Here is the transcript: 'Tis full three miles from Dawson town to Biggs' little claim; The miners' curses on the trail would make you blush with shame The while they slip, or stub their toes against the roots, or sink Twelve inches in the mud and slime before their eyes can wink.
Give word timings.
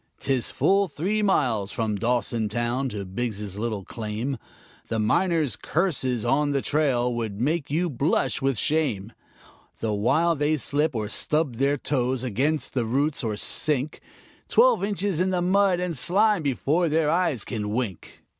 'Tis 0.19 0.49
full 0.49 0.87
three 0.87 1.21
miles 1.21 1.71
from 1.71 1.95
Dawson 1.95 2.49
town 2.49 2.89
to 2.89 3.05
Biggs' 3.05 3.59
little 3.59 3.85
claim; 3.85 4.39
The 4.87 4.97
miners' 4.97 5.55
curses 5.55 6.25
on 6.25 6.49
the 6.49 6.61
trail 6.63 7.13
would 7.13 7.39
make 7.39 7.69
you 7.69 7.87
blush 7.87 8.41
with 8.41 8.57
shame 8.57 9.13
The 9.79 9.93
while 9.93 10.33
they 10.35 10.57
slip, 10.57 10.95
or 10.95 11.07
stub 11.07 11.57
their 11.57 11.77
toes 11.77 12.23
against 12.23 12.73
the 12.73 12.83
roots, 12.85 13.23
or 13.23 13.35
sink 13.35 14.01
Twelve 14.49 14.83
inches 14.83 15.19
in 15.19 15.29
the 15.29 15.39
mud 15.39 15.79
and 15.79 15.95
slime 15.95 16.41
before 16.41 16.89
their 16.89 17.11
eyes 17.11 17.45
can 17.45 17.69
wink. 17.69 18.23